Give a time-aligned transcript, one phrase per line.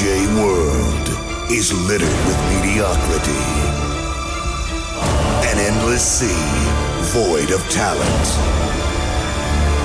[0.00, 1.08] World
[1.50, 3.42] is littered with mediocrity.
[5.50, 6.46] An endless sea
[7.10, 8.26] void of talent.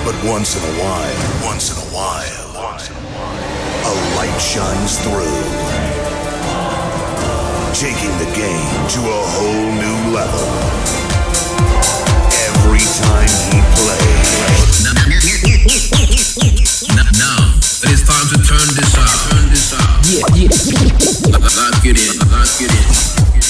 [0.06, 4.38] But once in a while, once in a while, once in a while, a light
[4.38, 5.42] shines through.
[7.74, 10.46] Taking the game to a whole new level.
[12.54, 14.30] Every time he plays.
[16.94, 19.32] Now, now, it is time to turn this up.
[19.32, 20.00] Turn this up.
[20.08, 21.38] Yeah, yeah.
[21.38, 22.32] Lock it in.
[22.32, 23.43] Lock it in.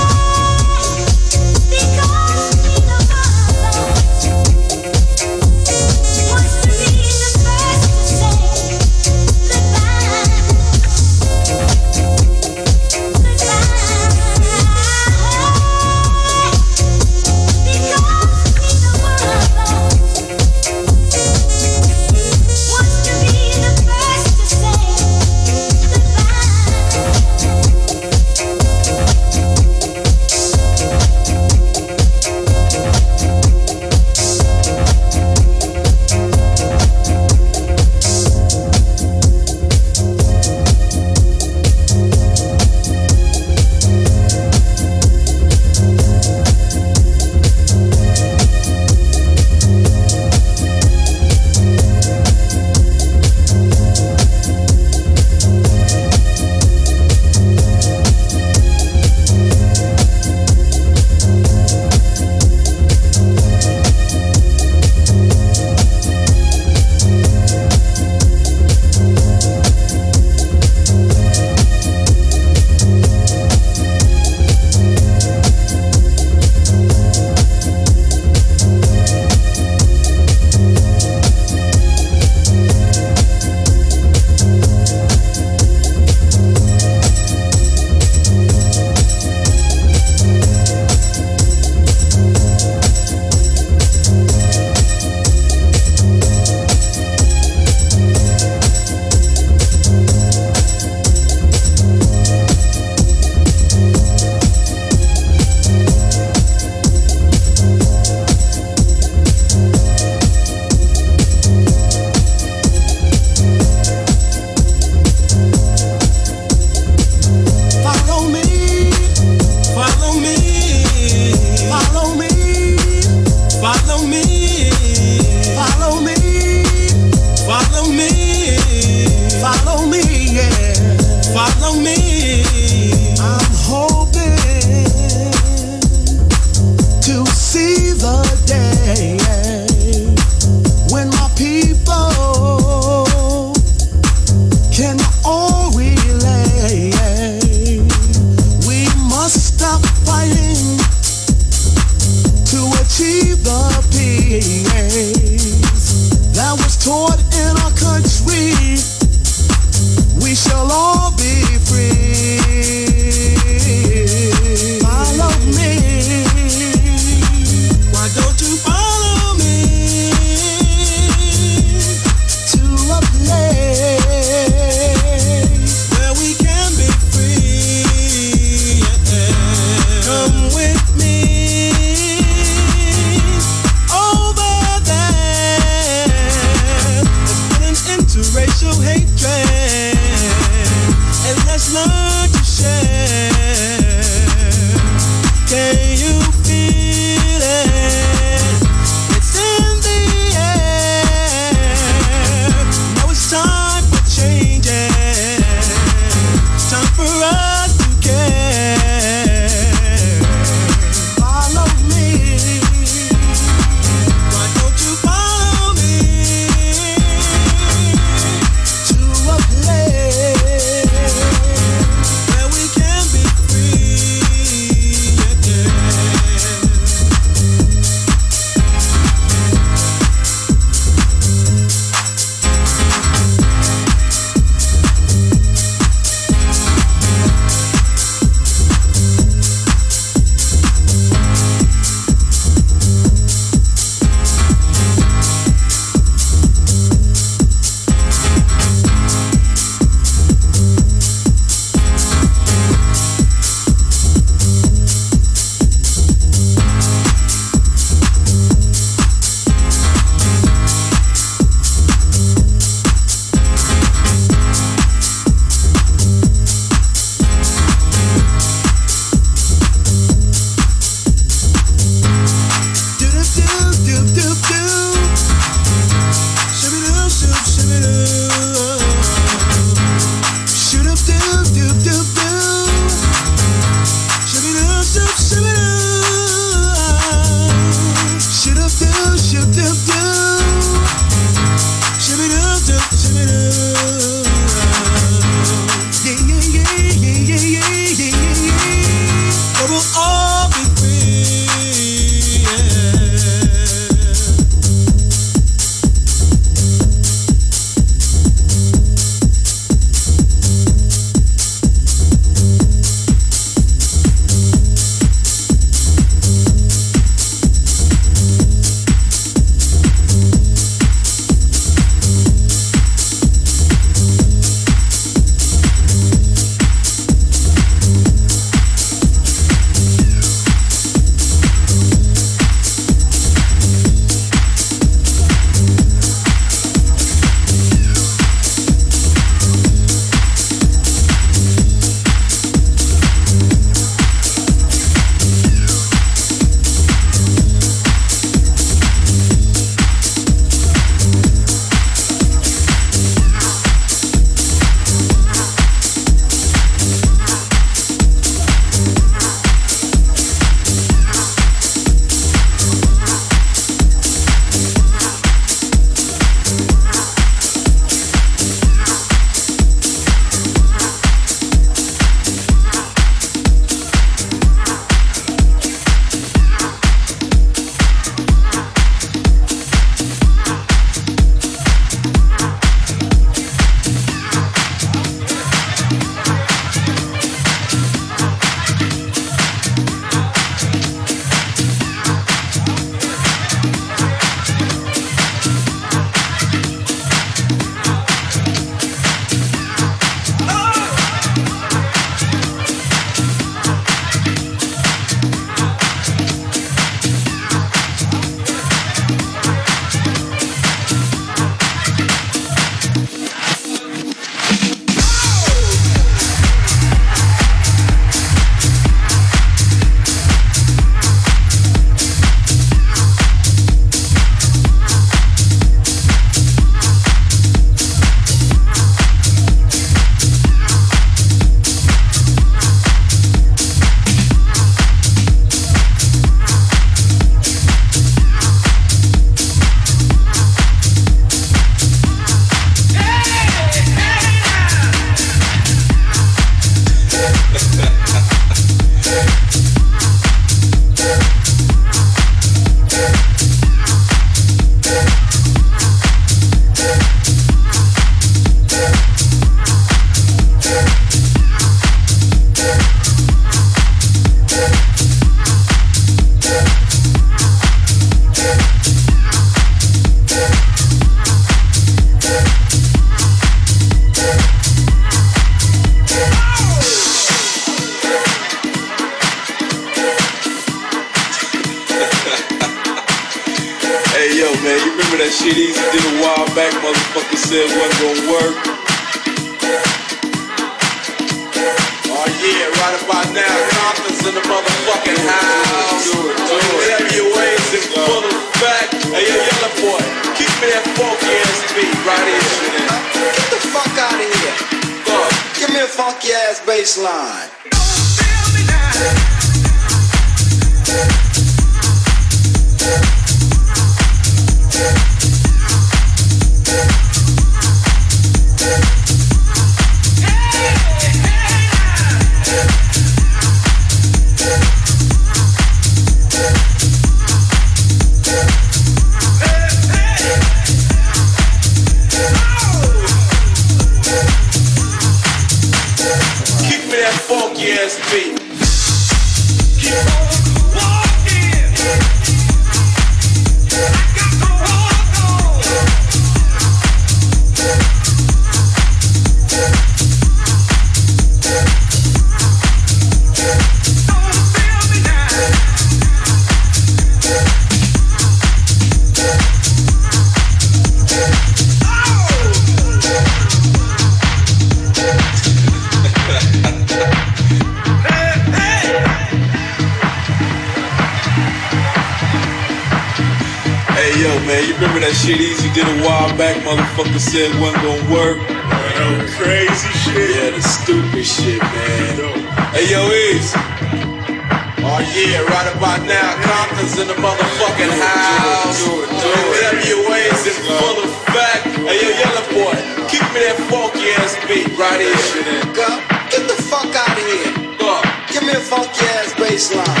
[587.15, 588.87] the motherfucking house.
[588.87, 591.65] NWA's in full effect.
[591.87, 592.75] Hey, yo, yellow boy,
[593.09, 595.63] keep me that funky ass beat right here.
[595.75, 595.87] Go,
[596.31, 597.51] get the fuck out of here.
[597.79, 598.05] Look.
[598.31, 600.00] Give me a funky ass bass line.